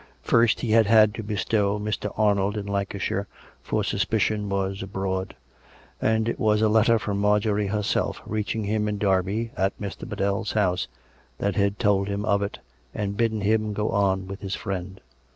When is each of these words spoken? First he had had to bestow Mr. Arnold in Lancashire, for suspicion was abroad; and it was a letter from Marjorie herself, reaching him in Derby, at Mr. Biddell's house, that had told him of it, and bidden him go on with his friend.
First 0.23 0.61
he 0.61 0.71
had 0.71 0.87
had 0.87 1.13
to 1.13 1.21
bestow 1.21 1.77
Mr. 1.79 2.11
Arnold 2.17 2.57
in 2.57 2.65
Lancashire, 2.65 3.27
for 3.61 3.83
suspicion 3.83 4.49
was 4.49 4.81
abroad; 4.81 5.35
and 6.01 6.27
it 6.27 6.39
was 6.39 6.63
a 6.63 6.69
letter 6.69 6.97
from 6.97 7.19
Marjorie 7.21 7.67
herself, 7.67 8.19
reaching 8.25 8.63
him 8.63 8.87
in 8.87 8.97
Derby, 8.97 9.51
at 9.55 9.79
Mr. 9.79 10.09
Biddell's 10.09 10.53
house, 10.53 10.87
that 11.37 11.55
had 11.55 11.77
told 11.77 12.07
him 12.07 12.25
of 12.25 12.41
it, 12.41 12.57
and 12.95 13.15
bidden 13.15 13.41
him 13.41 13.73
go 13.73 13.89
on 13.89 14.25
with 14.27 14.41
his 14.41 14.55
friend. 14.55 15.01